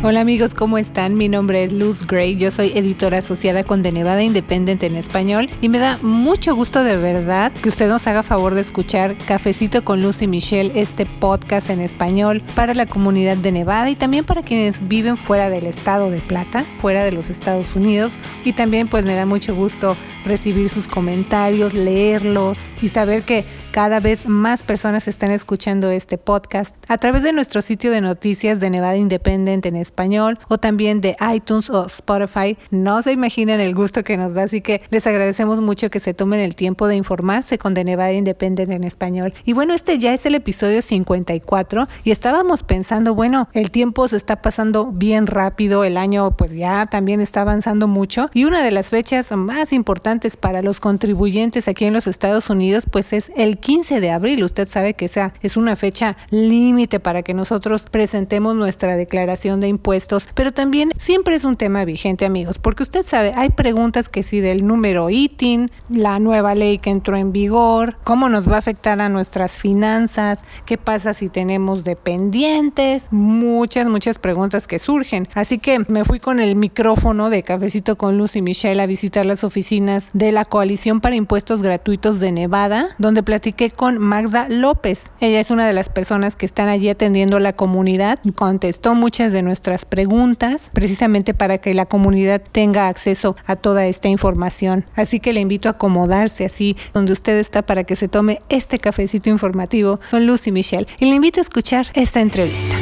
[0.00, 1.16] Hola amigos, ¿cómo están?
[1.16, 5.50] Mi nombre es Luz Gray, yo soy editora asociada con The Nevada Independent en español
[5.60, 9.82] y me da mucho gusto de verdad que usted nos haga favor de escuchar Cafecito
[9.82, 14.24] con Luz y Michelle, este podcast en español para la comunidad de Nevada y también
[14.24, 18.86] para quienes viven fuera del estado de Plata, fuera de los Estados Unidos y también
[18.86, 23.44] pues me da mucho gusto recibir sus comentarios, leerlos y saber que
[23.78, 28.58] cada vez más personas están escuchando este podcast a través de nuestro sitio de noticias
[28.58, 32.58] de Nevada Independent en español o también de iTunes o Spotify.
[32.72, 36.12] No se imaginan el gusto que nos da, así que les agradecemos mucho que se
[36.12, 39.32] tomen el tiempo de informarse con The Nevada Independent en español.
[39.44, 44.16] Y bueno, este ya es el episodio 54 y estábamos pensando, bueno, el tiempo se
[44.16, 48.72] está pasando bien rápido, el año pues ya también está avanzando mucho y una de
[48.72, 53.58] las fechas más importantes para los contribuyentes aquí en los Estados Unidos pues es el
[53.68, 54.44] 15 de abril.
[54.44, 59.68] Usted sabe que esa es una fecha límite para que nosotros presentemos nuestra declaración de
[59.68, 64.22] impuestos, pero también siempre es un tema vigente, amigos, porque usted sabe, hay preguntas que
[64.22, 68.60] si del número ITIN, la nueva ley que entró en vigor, cómo nos va a
[68.60, 75.28] afectar a nuestras finanzas, qué pasa si tenemos dependientes, muchas, muchas preguntas que surgen.
[75.34, 79.26] Así que me fui con el micrófono de Cafecito con Luz y Michelle a visitar
[79.26, 85.10] las oficinas de la Coalición para Impuestos Gratuitos de Nevada, donde platiqué con Magda López.
[85.20, 89.42] Ella es una de las personas que están allí atendiendo la comunidad contestó muchas de
[89.42, 94.84] nuestras preguntas, precisamente para que la comunidad tenga acceso a toda esta información.
[94.94, 98.78] Así que le invito a acomodarse así donde usted está para que se tome este
[98.78, 102.76] cafecito informativo con Lucy Michelle y le invito a escuchar esta entrevista.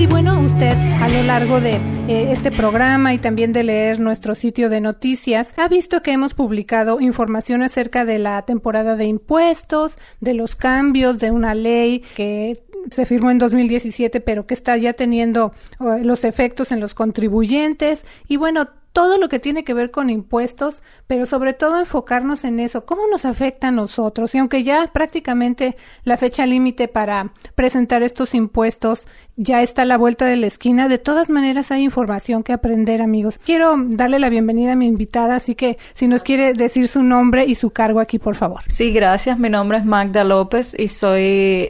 [0.00, 1.72] Y bueno, usted a lo largo de
[2.08, 6.32] eh, este programa y también de leer nuestro sitio de noticias, ha visto que hemos
[6.32, 12.62] publicado información acerca de la temporada de impuestos, de los cambios de una ley que
[12.90, 18.06] se firmó en 2017, pero que está ya teniendo eh, los efectos en los contribuyentes.
[18.26, 22.60] Y bueno, todo lo que tiene que ver con impuestos, pero sobre todo enfocarnos en
[22.60, 24.34] eso, cómo nos afecta a nosotros.
[24.34, 29.06] Y aunque ya prácticamente la fecha límite para presentar estos impuestos
[29.36, 33.00] ya está a la vuelta de la esquina, de todas maneras hay información que aprender,
[33.00, 33.38] amigos.
[33.38, 37.44] Quiero darle la bienvenida a mi invitada, así que si nos quiere decir su nombre
[37.46, 38.60] y su cargo aquí, por favor.
[38.68, 39.38] Sí, gracias.
[39.38, 41.20] Mi nombre es Magda López y soy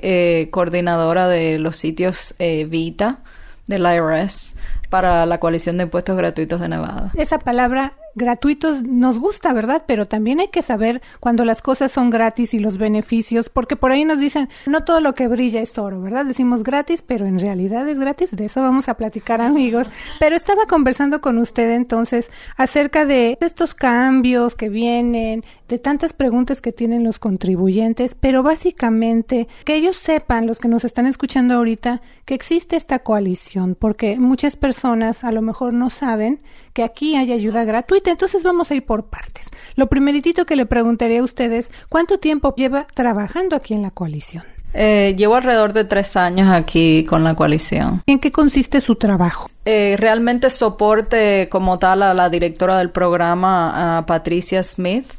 [0.03, 3.21] eh, coordinadora de los sitios eh, Vita
[3.71, 4.57] del IRS
[4.91, 7.11] para la coalición de impuestos gratuitos de Nevada.
[7.15, 9.85] Esa palabra gratuitos nos gusta, ¿verdad?
[9.87, 13.93] Pero también hay que saber cuando las cosas son gratis y los beneficios, porque por
[13.93, 16.25] ahí nos dicen, no todo lo que brilla es oro, ¿verdad?
[16.25, 19.89] Decimos gratis, pero en realidad es gratis, de eso vamos a platicar amigos.
[20.19, 26.61] Pero estaba conversando con usted entonces acerca de estos cambios que vienen, de tantas preguntas
[26.61, 32.03] que tienen los contribuyentes, pero básicamente que ellos sepan, los que nos están escuchando ahorita,
[32.25, 36.43] que existe esta coalición, porque muchas personas a lo mejor no saben
[36.81, 38.11] que aquí hay ayuda gratuita.
[38.11, 39.51] Entonces vamos a ir por partes.
[39.77, 44.45] Lo primeritito que le preguntaría a ustedes, ¿cuánto tiempo lleva trabajando aquí en la coalición?
[44.73, 48.03] Eh, llevo alrededor de tres años aquí con la coalición.
[48.07, 49.51] ¿En qué consiste su trabajo?
[49.65, 55.13] Eh, realmente soporte como tal a la directora del programa, a Patricia Smith,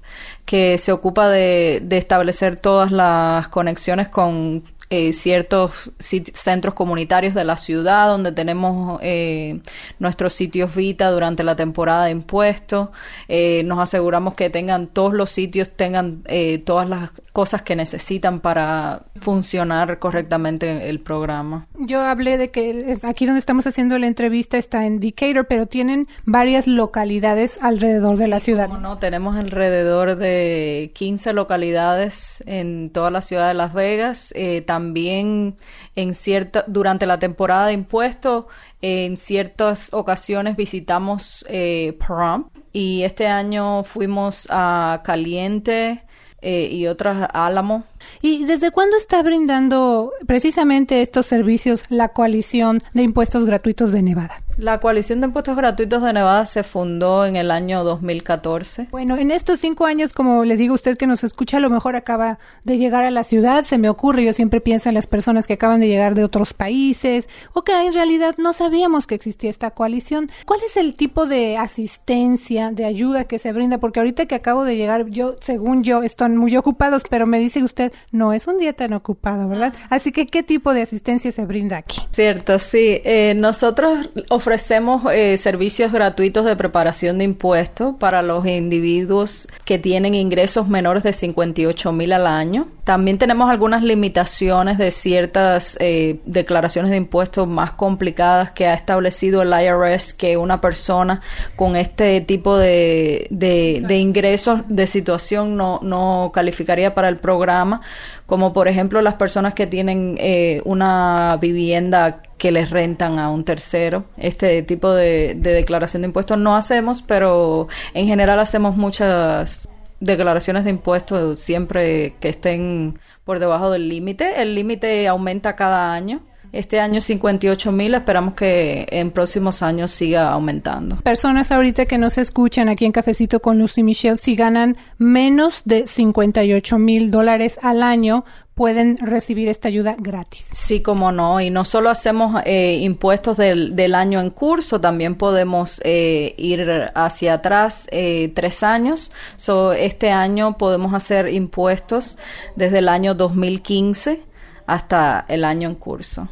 [0.46, 4.64] que se ocupa de, de establecer todas las conexiones con
[4.94, 9.62] eh, ciertos centros comunitarios de la ciudad donde tenemos eh,
[10.00, 12.90] nuestros sitios Vita durante la temporada de impuestos.
[13.30, 16.24] Eh, nos aseguramos que tengan todos los sitios, tengan
[16.66, 21.68] todas las cosas que necesitan para funcionar correctamente el programa.
[21.80, 26.10] Yo hablé de que aquí donde estamos haciendo la entrevista está en Decatur, pero tienen
[26.26, 28.68] varias localidades alrededor de la ciudad.
[28.68, 34.34] no, tenemos alrededor de 15 localidades en toda la ciudad de Las Vegas.
[34.66, 35.58] también también
[35.96, 38.46] en cierta, durante la temporada de impuestos,
[38.82, 46.04] en ciertas ocasiones visitamos eh, Prom y este año fuimos a Caliente
[46.42, 47.84] eh, y otras Álamo
[48.24, 54.42] ¿Y desde cuándo está brindando precisamente estos servicios la coalición de impuestos gratuitos de Nevada?
[54.58, 58.88] La coalición de impuestos gratuitos de Nevada se fundó en el año 2014.
[58.92, 61.70] Bueno, en estos cinco años, como le digo a usted que nos escucha, a lo
[61.70, 65.08] mejor acaba de llegar a la ciudad, se me ocurre, yo siempre pienso en las
[65.08, 69.16] personas que acaban de llegar de otros países o que en realidad no sabíamos que
[69.16, 70.30] existía esta coalición.
[70.46, 73.80] ¿Cuál es el tipo de asistencia, de ayuda que se brinda?
[73.80, 77.64] Porque ahorita que acabo de llegar, yo, según yo, están muy ocupados, pero me dice
[77.64, 79.74] usted no es un día tan ocupado, ¿verdad?
[79.90, 82.02] Así que, ¿qué tipo de asistencia se brinda aquí?
[82.12, 83.02] Cierto, sí.
[83.04, 84.10] Eh, nosotros
[84.42, 91.04] ofrecemos eh, servicios gratuitos de preparación de impuestos para los individuos que tienen ingresos menores
[91.04, 92.68] de 58 mil al año.
[92.84, 99.44] También tenemos algunas limitaciones de ciertas eh, declaraciones de impuestos más complicadas que ha establecido
[99.44, 101.22] el IRS que una persona
[101.56, 107.82] con este tipo de, de, ingresos de situación no, no calificaría para el programa,
[108.26, 113.44] como por ejemplo las personas que tienen eh, una vivienda que les rentan a un
[113.44, 114.06] tercero.
[114.18, 119.70] Este tipo de, declaración de impuestos no hacemos, pero en general hacemos muchas
[120.02, 124.42] declaraciones de impuestos siempre que estén por debajo del límite.
[124.42, 126.22] El límite aumenta cada año
[126.52, 130.98] este año 58 mil, esperamos que en próximos años siga aumentando.
[130.98, 135.88] Personas ahorita que nos escuchan aquí en Cafecito con Lucy Michelle, si ganan menos de
[135.88, 140.50] 58 mil dólares al año, pueden recibir esta ayuda gratis.
[140.52, 141.42] Sí, como no.
[141.42, 146.92] Y no solo hacemos eh, impuestos del, del, año en curso, también podemos eh, ir
[146.94, 149.12] hacia atrás eh, tres años.
[149.38, 152.18] So, este año podemos hacer impuestos
[152.56, 154.22] desde el año 2015
[154.68, 156.28] hasta el año en curso.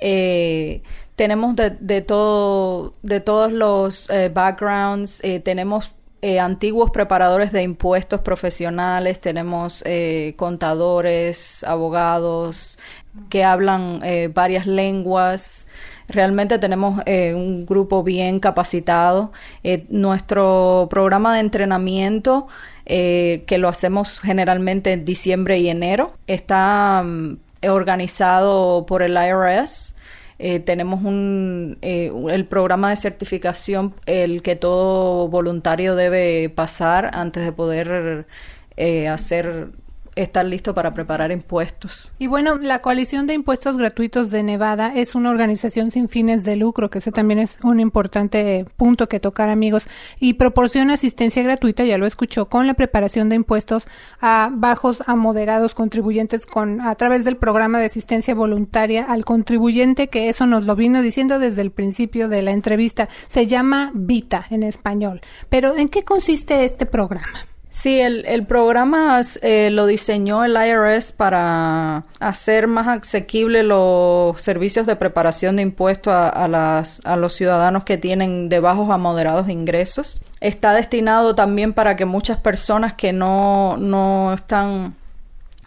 [0.00, 0.82] Eh,
[1.16, 5.22] tenemos de, todo, de todos los eh, backgrounds.
[5.44, 5.92] tenemos
[6.40, 9.20] antiguos preparadores de impuestos profesionales.
[9.20, 9.84] Tenemos
[10.36, 12.78] contadores, abogados
[13.28, 14.00] que hablan
[14.32, 15.66] varias lenguas.
[16.08, 19.32] Realmente tenemos eh, un grupo bien capacitado.
[19.62, 22.46] Eh, nuestro programa de entrenamiento,
[22.84, 27.38] eh, que lo hacemos generalmente en diciembre y enero, está mm,
[27.68, 29.93] organizado por el IRS.
[30.38, 38.26] Tenemos un, el programa de certificación, el que todo voluntario debe pasar antes de poder
[39.10, 39.68] hacer
[40.16, 42.12] estar listo para preparar impuestos.
[42.18, 46.56] Y bueno, la Coalición de Impuestos Gratuitos de Nevada es una organización sin fines de
[46.56, 49.88] lucro, que ese también es un importante punto que tocar, amigos,
[50.20, 53.86] y proporciona asistencia gratuita, ya lo escuchó, con la preparación de impuestos
[54.20, 60.08] a bajos a moderados contribuyentes con a través del programa de asistencia voluntaria al contribuyente,
[60.08, 63.08] que eso nos lo vino diciendo desde el principio de la entrevista.
[63.28, 65.20] Se llama Vita en español.
[65.48, 67.53] Pero ¿en qué consiste este programa?
[67.74, 74.86] Sí, el, el programa eh, lo diseñó el IRS para hacer más asequible los servicios
[74.86, 79.48] de preparación de impuestos a, las, a los ciudadanos que tienen de bajos a moderados
[79.48, 80.20] ingresos.
[80.40, 84.94] Está destinado también para que muchas personas que no, no están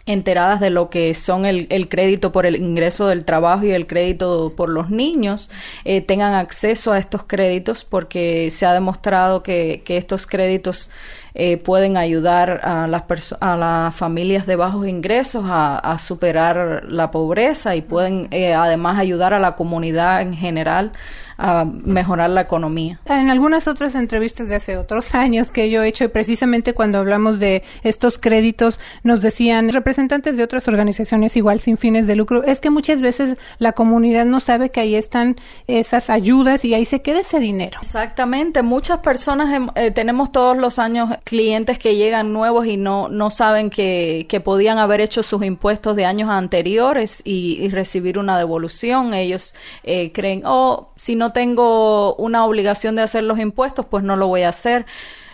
[0.06, 3.86] enteradas de lo que son el, el, crédito por el ingreso del trabajo y el
[3.86, 5.50] crédito por los niños
[5.84, 10.90] eh, tengan acceso a estos créditos porque se ha demostrado que, que estos créditos
[11.40, 13.04] eh, pueden ayudar a las,
[13.38, 19.32] a las familias de bajos ingresos a, superar la pobreza y pueden eh, además ayudar
[19.34, 20.90] a la comunidad en general
[21.38, 23.00] a mejorar la economía.
[23.06, 26.98] En algunas otras entrevistas de hace otros años que yo he hecho, y precisamente cuando
[26.98, 32.44] hablamos de estos créditos, nos decían representantes de otras organizaciones igual sin fines de lucro,
[32.44, 36.84] es que muchas veces la comunidad no sabe que ahí están esas ayudas y ahí
[36.84, 37.78] se queda ese dinero.
[37.80, 43.30] Exactamente, muchas personas eh, tenemos todos los años clientes que llegan nuevos y no, no
[43.30, 49.12] saben que, que podían haber hecho sus impuestos de años anteriores y, recibir una devolución.
[49.12, 49.54] Ellos
[49.84, 54.26] eh, creen, oh, si no tengo una obligación de hacer los impuestos, pues no lo
[54.26, 54.86] voy a hacer.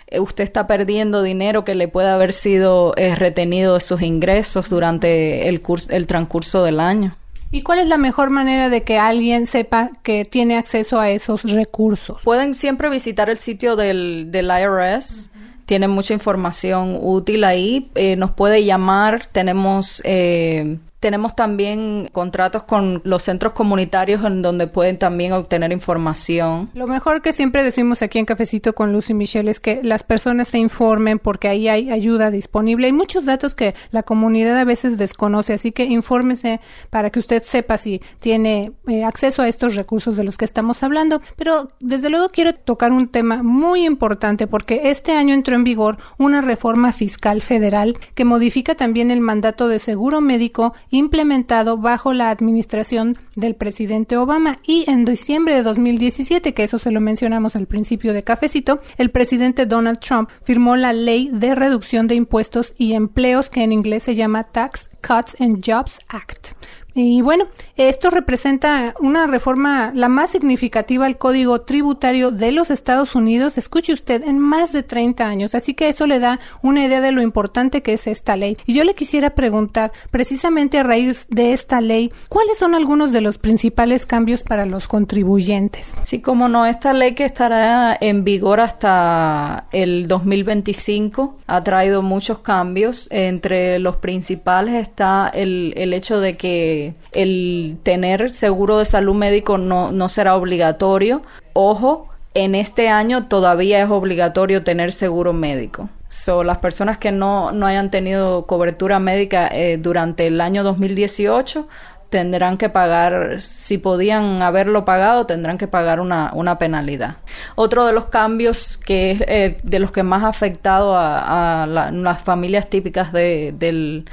[0.06, 4.68] Eh, usted está perdiendo dinero que le puede haber sido eh, retenido de sus ingresos
[4.68, 7.16] durante el, curso, el transcurso del año.
[7.54, 11.42] ¿Y cuál es la mejor manera de que alguien sepa que tiene acceso a esos
[11.44, 12.20] recursos?
[12.24, 15.30] Pueden siempre visitar el sitio del, del IRS.
[15.64, 17.92] Tienen mucha información útil ahí.
[17.94, 19.28] Eh, nos puede llamar.
[19.30, 26.70] Tenemos eh, tenemos también contratos con los centros comunitarios en donde pueden también obtener información.
[26.72, 30.02] Lo mejor que siempre decimos aquí en Cafecito con Luz y Michelle es que las
[30.02, 32.86] personas se informen porque ahí hay ayuda disponible.
[32.86, 37.42] Hay muchos datos que la comunidad a veces desconoce, así que infórmese para que usted
[37.42, 41.20] sepa si tiene eh, acceso a estos recursos de los que estamos hablando.
[41.36, 45.98] Pero desde luego quiero tocar un tema muy importante porque este año entró en vigor
[46.16, 52.30] una reforma fiscal federal que modifica también el mandato de seguro médico implementado bajo la
[52.30, 57.66] administración del presidente Obama y en diciembre de 2017, que eso se lo mencionamos al
[57.66, 62.92] principio de Cafecito, el presidente Donald Trump firmó la ley de reducción de impuestos y
[62.92, 66.54] empleos que en inglés se llama Tax Cuts and Jobs Act.
[66.94, 67.46] Y bueno,
[67.76, 73.92] esto representa una reforma la más significativa al código tributario de los Estados Unidos, escuche
[73.92, 75.54] usted, en más de 30 años.
[75.56, 78.56] Así que eso le da una idea de lo importante que es esta ley.
[78.64, 83.20] Y yo le quisiera preguntar, precisamente a raíz de esta ley, ¿cuáles son algunos de
[83.20, 85.96] los principales cambios para los contribuyentes?
[86.02, 92.38] Sí, como no, esta ley que estará en vigor hasta el 2025 ha traído muchos
[92.38, 93.08] cambios.
[93.10, 99.58] Entre los principales está el, el hecho de que el tener seguro de salud médico
[99.58, 101.22] no, no será obligatorio.
[101.52, 105.88] Ojo, en este año todavía es obligatorio tener seguro médico.
[106.08, 111.66] So, las personas que no, no hayan tenido cobertura médica eh, durante el año 2018
[112.14, 117.16] tendrán que pagar, si podían haberlo pagado, tendrán que pagar una, una penalidad.
[117.56, 122.22] Otro de los cambios que es eh, de los que más ha afectado a, las
[122.22, 124.08] familias típicas de, del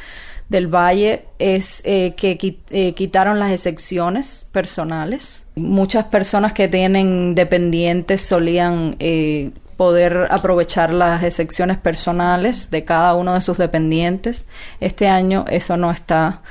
[0.52, 2.38] del Valle es eh, que
[2.72, 5.46] eh, quitaron las excepciones personales.
[5.56, 13.34] Muchas personas que tienen dependientes solían eh, poder aprovechar las excepciones personales de cada uno
[13.34, 14.46] de sus dependientes.
[14.82, 16.42] Este año eso no está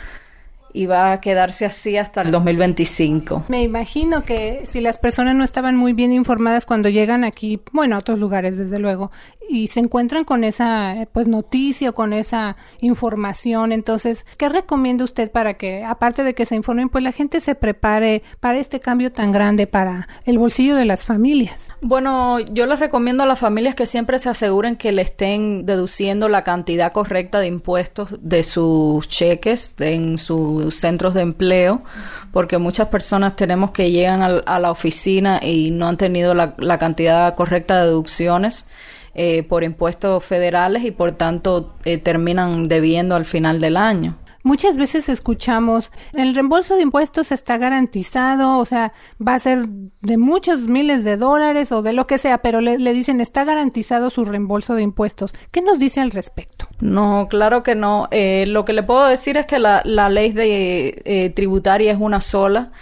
[0.72, 3.44] y va a quedarse así hasta el 2025.
[3.48, 7.96] Me imagino que si las personas no estaban muy bien informadas cuando llegan aquí, bueno,
[7.96, 9.10] a otros lugares desde luego,
[9.48, 15.30] y se encuentran con esa pues noticia o con esa información, entonces, ¿qué recomienda usted
[15.30, 19.10] para que aparte de que se informen, pues la gente se prepare para este cambio
[19.10, 21.70] tan grande para el bolsillo de las familias?
[21.80, 26.28] Bueno, yo les recomiendo a las familias que siempre se aseguren que le estén deduciendo
[26.28, 31.82] la cantidad correcta de impuestos de sus cheques en su centros de empleo,
[32.32, 37.34] porque muchas personas tenemos que llegan a, la oficina y no han tenido la, cantidad
[37.34, 38.66] correcta de deducciones.
[39.12, 44.19] Eh, por impuestos federales y por tanto eh, terminan debiendo al final del año.
[44.42, 48.92] Muchas veces escuchamos, el reembolso de impuestos está garantizado, o sea,
[49.26, 52.92] va a ser de muchos miles de dólares o de lo que sea, pero le,
[52.92, 55.32] dicen está garantizado su reembolso de impuestos.
[55.50, 56.66] ¿Qué nos dice al respecto?
[56.80, 58.08] No, claro que no.
[58.10, 61.98] Eh, lo que le puedo decir es que la, la ley de eh, tributaria es
[62.00, 62.72] una sola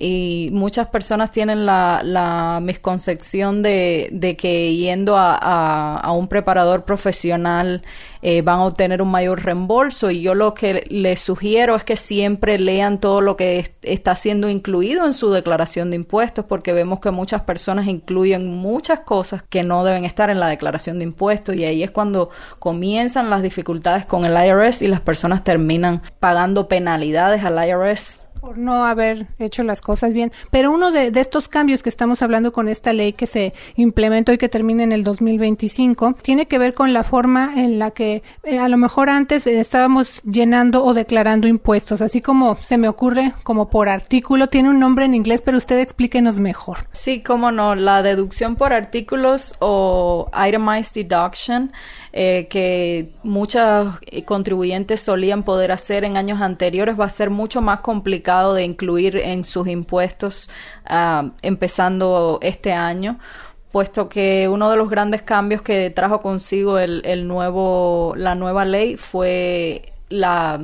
[0.00, 6.84] y muchas personas tienen la, la misconcepción de, de que yendo a, a, un preparador
[6.84, 7.82] profesional
[8.22, 10.12] eh, van a obtener un mayor reembolso.
[10.12, 14.48] Y yo lo que les sugiero es que siempre lean todo lo que está siendo
[14.48, 19.64] incluido en su declaración de impuestos porque vemos que muchas personas incluyen muchas cosas que
[19.64, 21.56] no deben estar en la declaración de impuestos.
[21.56, 26.68] Y ahí es cuando comienzan las dificultades con el IRS y las personas terminan pagando
[26.68, 30.32] penalidades al IRS por no haber hecho las cosas bien.
[30.50, 34.38] Pero uno de, estos cambios que estamos hablando con esta ley que se implementó y
[34.38, 38.58] que termina en el 2025 tiene que ver con la forma en la que eh,
[38.58, 43.34] a lo mejor antes eh, estábamos llenando o declarando impuestos, así como se me ocurre
[43.42, 46.86] como por artículo, tiene un nombre en inglés, pero usted explíquenos mejor.
[46.92, 51.72] Sí, cómo no, la deducción por artículos o itemized deduction
[52.12, 57.80] eh, que muchos contribuyentes solían poder hacer en años anteriores va a ser mucho más
[57.80, 60.50] complicado de incluir en sus impuestos
[60.86, 63.18] ah, empezando este año
[63.72, 68.64] puesto que uno de los grandes cambios que trajo consigo el, el nuevo, la nueva
[68.64, 70.58] ley fue la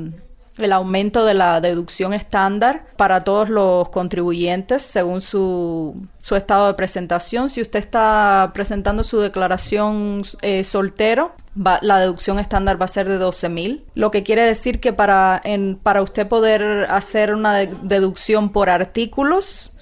[0.59, 6.75] el aumento de la deducción estándar para todos los contribuyentes según su, su estado de
[6.75, 7.50] presentación.
[7.50, 13.18] Si usted está presentando su declaración eh, soltero, la deducción estándar va a ser de
[13.18, 18.50] 12 mil, lo que quiere decir que para, en, para usted poder hacer una deducción
[18.50, 19.73] por artículos,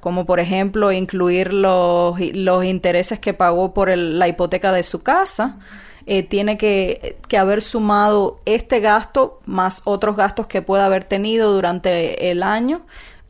[0.00, 5.58] como por ejemplo incluir los, los intereses que pagó por la hipoteca de su casa,
[6.06, 11.52] eh, tiene que, que, haber sumado este gasto más otros gastos que pueda haber tenido
[11.52, 12.82] durante el año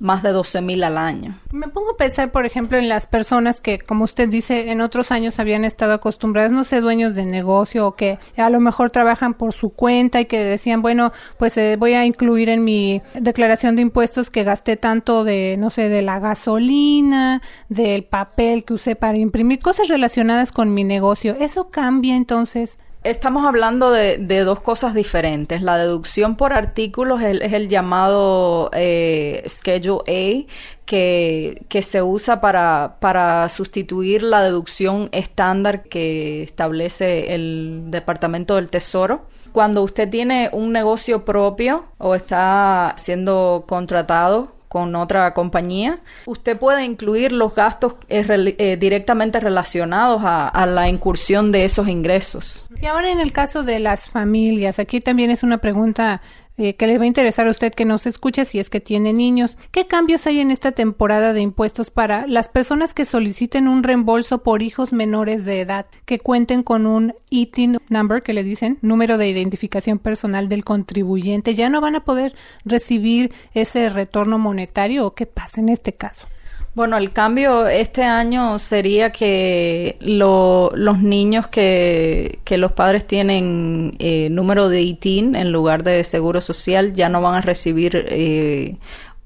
[0.02, 1.38] más de 12 mil al año.
[1.52, 5.12] Me pongo a pensar, por ejemplo, en las personas que, como usted dice, en otros
[5.12, 9.34] años habían estado acostumbradas, no sé, dueños de negocio o que a lo mejor trabajan
[9.34, 13.76] por su cuenta y que decían, bueno, pues eh, voy a incluir en mi declaración
[13.76, 18.96] de impuestos que gasté tanto de, no sé, de la gasolina, del papel que usé
[18.96, 21.36] para imprimir, cosas relacionadas con mi negocio.
[21.38, 22.76] ¿Eso cambia entonces?
[23.04, 25.60] Estamos hablando de, dos cosas diferentes.
[25.60, 30.52] La deducción por artículos es el, llamado eh, Schedule A,
[30.86, 38.70] que, que se usa para, para sustituir la deducción estándar que establece el Departamento del
[38.70, 39.26] Tesoro.
[39.50, 46.82] Cuando usted tiene un negocio propio o está siendo contratado con otra compañía, usted puede
[46.82, 48.24] incluir los gastos eh,
[48.56, 52.68] eh, directamente relacionados a, la incursión de esos ingresos.
[52.80, 56.22] Y ahora en el caso de las familias, aquí también es una pregunta
[56.56, 59.12] eh, que le va a interesar a usted que nos escuche si es que tiene
[59.12, 59.56] niños.
[59.70, 64.42] ¿Qué cambios hay en esta temporada de impuestos para las personas que soliciten un reembolso
[64.42, 69.18] por hijos menores de edad que cuenten con un ITIN number que le dicen número
[69.18, 71.54] de identificación personal del contribuyente?
[71.54, 76.26] ¿Ya no van a poder recibir ese retorno monetario o qué pasa en este caso?
[76.74, 84.30] Bueno, el cambio este año sería que los niños que, que, los padres tienen eh,
[84.30, 88.78] número de ITIN en lugar de seguro social ya no van a recibir eh,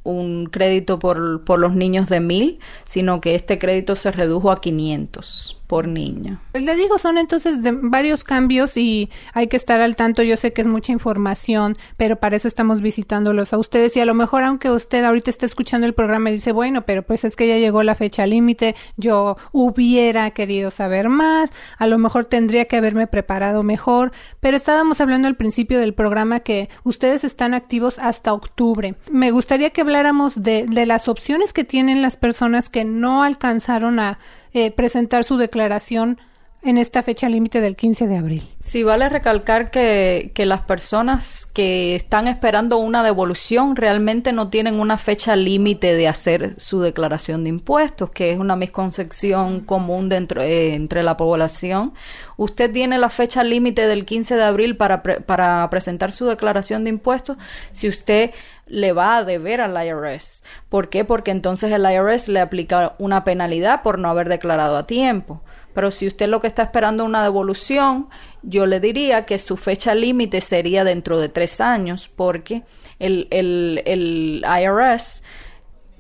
[0.03, 4.61] un crédito por, por los niños de mil, sino que este crédito se redujo a
[4.61, 6.41] 500 por niño.
[6.53, 10.23] Pues le digo, son entonces de varios cambios y hay que estar al tanto.
[10.23, 14.05] Yo sé que es mucha información, pero para eso estamos visitándolos a ustedes y a
[14.05, 17.37] lo mejor aunque usted ahorita esté escuchando el programa y dice, bueno, pero pues es
[17.37, 22.67] que ya llegó la fecha límite, yo hubiera querido saber más, a lo mejor tendría
[22.67, 27.99] que haberme preparado mejor, pero estábamos hablando al principio del programa que ustedes están activos
[27.99, 28.95] hasta octubre.
[29.11, 33.99] Me gustaría que habláramos de, de las opciones que tienen las personas que no alcanzaron
[33.99, 34.19] a
[34.57, 36.19] eh, presentar su declaración
[36.63, 38.49] en esta fecha límite del 15 de abril.
[38.61, 44.81] Sí, vale recalcar que, que, las personas que están esperando una devolución realmente no tienen
[44.81, 50.43] una fecha límite de hacer su declaración de impuestos, que es una misconcepción común dentro,
[50.43, 51.95] eh, entre la población.
[52.37, 56.91] Usted tiene la fecha límite del 15 de abril para, para presentar su declaración de
[56.91, 57.37] impuestos
[57.71, 58.33] si usted
[58.67, 60.43] le va a deber al IRS.
[60.69, 61.05] ¿Por qué?
[61.05, 65.43] Porque entonces el IRS le aplica una penalidad por no haber declarado a tiempo.
[65.77, 68.09] Pero si usted lo que está esperando es una devolución,
[68.41, 72.63] yo le diría que su fecha límite sería dentro de tres años, porque
[72.99, 75.23] el, el, el IRS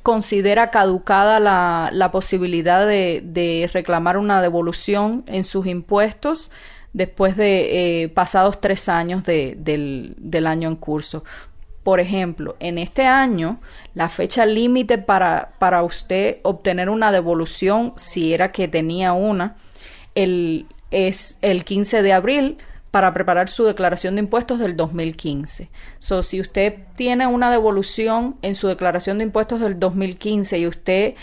[0.02, 6.50] considera caducada la, la posibilidad de, de, reclamar una devolución en sus impuestos
[6.94, 11.22] después de eh, pasados tres años de, del, del año en curso.
[11.82, 13.60] Por ejemplo, en este año,
[13.92, 19.56] la fecha límite para, para usted obtener una devolución, si era que tenía una,
[20.16, 22.58] el, es el 15 de abril
[22.90, 25.68] para preparar su declaración de impuestos del 2015.
[25.98, 31.14] So, si usted tiene una devolución en su declaración de impuestos del 2015 y usted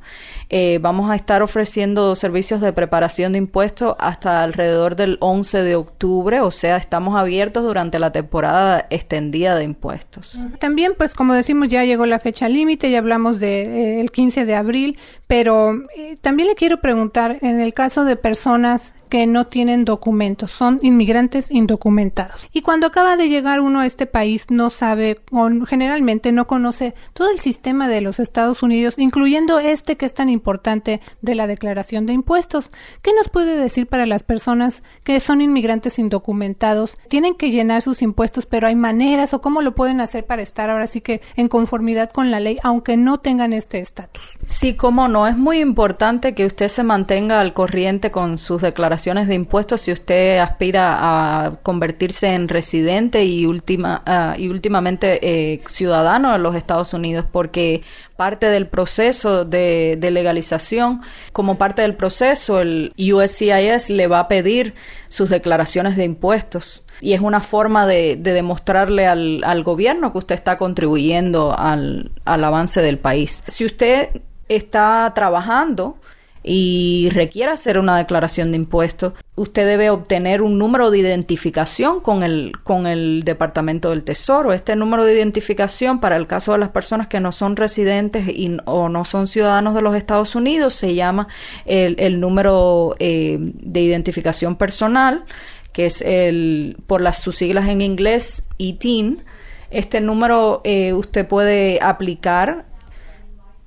[0.55, 5.75] Eh, vamos a estar ofreciendo servicios de preparación de impuestos hasta alrededor del 11 de
[5.75, 10.37] octubre, o sea, estamos abiertos durante la temporada extendida de impuestos.
[10.59, 14.55] También, pues como decimos, ya llegó la fecha límite, ya hablamos del de, 15 de
[14.55, 19.85] abril, pero eh, también le quiero preguntar, en el caso de personas que no tienen
[19.85, 22.47] documentos, son inmigrantes indocumentados.
[22.51, 26.95] Y cuando acaba de llegar uno a este país no sabe o generalmente no conoce
[27.13, 31.45] todo el sistema de los Estados Unidos, incluyendo este que es tan importante de la
[31.45, 32.71] declaración de impuestos.
[33.03, 36.97] ¿Qué nos puede decir para las personas que son inmigrantes indocumentados?
[37.07, 40.71] Tienen que llenar sus impuestos, pero hay maneras o cómo lo pueden hacer para estar
[40.71, 44.39] ahora sí que en conformidad con la ley, aunque no tengan este estatus.
[44.47, 45.27] Sí, cómo no.
[45.27, 49.91] Es muy importante que usted se mantenga al corriente con sus declaraciones de impuestos si
[49.91, 50.97] usted aspira
[51.45, 57.25] a convertirse en residente y, última, uh, y últimamente eh, ciudadano de los Estados Unidos,
[57.29, 57.83] porque
[58.15, 61.01] parte del proceso de, de, legalización,
[61.33, 64.73] como parte del proceso, el USCIS le va a pedir
[65.09, 70.19] sus declaraciones de impuestos y es una forma de, de demostrarle al, al, gobierno que
[70.19, 73.43] usted está contribuyendo al, al avance del país.
[73.47, 75.97] Si usted está trabajando,
[76.43, 82.21] y requiere hacer una declaración de impuestos, usted debe obtener un número de identificación con
[82.21, 84.51] el, con el Departamento del Tesoro.
[84.51, 88.57] Este número de identificación, para el caso de las personas que no son residentes y,
[88.65, 91.29] o no son ciudadanos de los Estados Unidos, se llama
[91.65, 95.23] el, el número eh, de identificación personal,
[95.71, 99.23] que es el, por las sus siglas en inglés, ITIN.
[99.71, 102.65] Este número eh, usted puede aplicar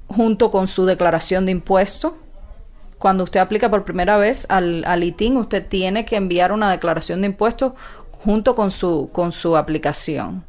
[0.08, 2.12] junto con su declaración de impuestos
[2.98, 7.20] cuando usted aplica por primera vez al, al ITIN, usted tiene que enviar una declaración
[7.20, 7.72] de impuestos
[8.24, 10.44] junto con su, con su aplicación.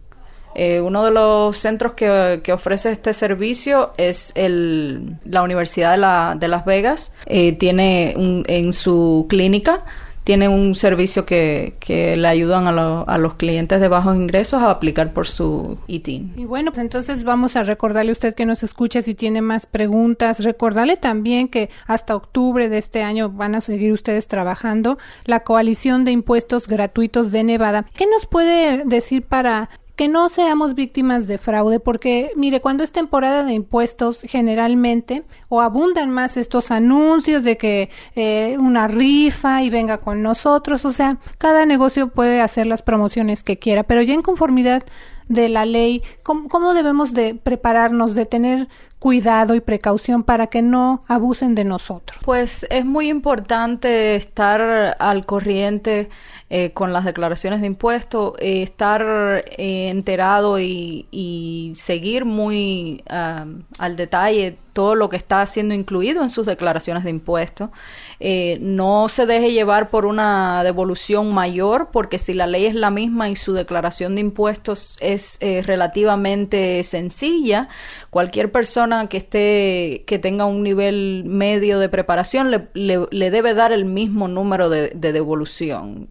[0.56, 5.98] Eh, uno de los centros que, que, ofrece este servicio es el, la Universidad de,
[5.98, 7.14] la, de Las Vegas.
[7.28, 9.86] Eh, tiene un, en su clínica
[10.28, 14.72] tiene un servicio que, que le ayudan a, a, los clientes de bajos ingresos a
[14.72, 16.34] aplicar por su ITIN.
[16.36, 19.66] Y bueno, pues entonces vamos a recordarle a usted que nos escucha si tiene más
[19.68, 20.44] preguntas.
[20.44, 26.04] Recordarle también que hasta octubre de este año van a seguir ustedes trabajando la coalición
[26.04, 27.86] de impuestos gratuitos de Nevada.
[27.96, 32.92] ¿Qué nos puede decir para que no seamos víctimas de fraude, porque mire, cuando es
[32.92, 39.72] temporada de impuestos, generalmente o abundan más estos anuncios de que eh, una rifa y
[39.72, 44.14] venga con nosotros, o sea, cada negocio puede hacer las promociones que quiera, pero ya
[44.14, 44.84] en conformidad
[45.30, 48.68] de la ley, ¿cómo, cómo debemos de prepararnos, de tener
[49.00, 52.20] cuidado y precaución para que no abusen de nosotros?
[52.24, 56.10] Pues es muy importante estar al corriente
[56.50, 63.64] eh, con las declaraciones de impuestos, eh, estar eh, enterado y, y, seguir muy um,
[63.78, 67.72] al detalle todo lo que está siendo incluido en sus declaraciones de impuestos.
[68.20, 72.92] Eh, no se deje llevar por una devolución mayor, porque si la ley es la
[72.92, 77.70] misma y su declaración de impuestos es eh, relativamente sencilla,
[78.12, 83.86] cualquier persona que esté, que tenga un nivel medio de preparación le, debe dar el
[83.86, 86.08] mismo número de, de devolución.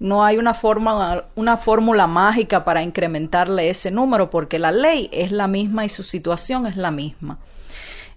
[0.00, 5.30] No hay una forma, una fórmula mágica para incrementarle ese número porque la ley es
[5.30, 7.38] la misma y su situación es la misma.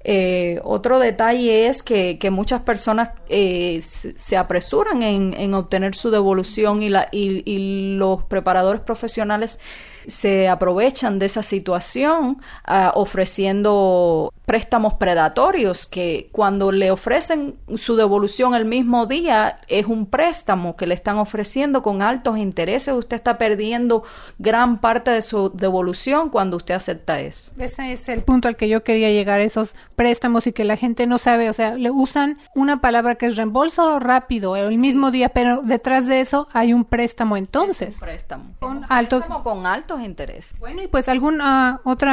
[0.06, 6.12] Eh, otro detalle es que, que muchas personas eh, se, apresuran en, en, obtener su
[6.12, 9.60] devolución y, la, y, y los preparadores profesionales
[10.08, 12.38] se aprovechan de esa situación
[12.68, 20.06] uh, ofreciendo préstamos predatorios que cuando le ofrecen su devolución el mismo día es un
[20.06, 22.94] préstamo que le están ofreciendo con altos intereses.
[22.94, 24.04] Usted está perdiendo
[24.38, 27.52] gran parte de su devolución cuando usted acepta eso.
[27.58, 31.08] Ese es el punto al que yo quería llegar, esos préstamos y que la gente
[31.08, 35.30] no sabe, o sea, le usan una palabra que es reembolso rápido el mismo día,
[35.30, 37.90] pero detrás de eso hay un préstamo entonces.
[37.90, 38.44] Es un préstamo.
[38.60, 40.56] Con altos, préstamo con altos intereses.
[40.60, 42.12] Bueno, y pues algún uh, otro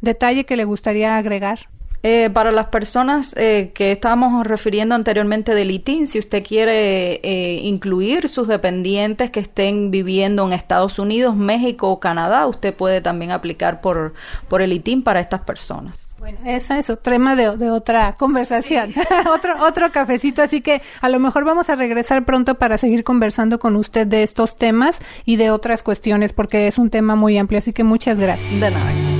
[0.00, 1.68] detalle que le gustaría agregar.
[2.02, 7.60] Eh, para las personas eh, que estábamos refiriendo anteriormente del ITIN, si usted quiere eh,
[7.62, 13.32] incluir sus dependientes que estén viviendo en Estados Unidos, México o Canadá, usted puede también
[13.32, 14.14] aplicar por,
[14.48, 16.09] por el ITIN para estas personas.
[16.20, 19.00] Bueno, esa es otro tema de, de otra conversación, sí.
[19.32, 23.58] otro, otro cafecito, así que a lo mejor vamos a regresar pronto para seguir conversando
[23.58, 27.56] con usted de estos temas y de otras cuestiones, porque es un tema muy amplio,
[27.56, 28.52] así que muchas gracias.
[28.52, 29.19] De nada.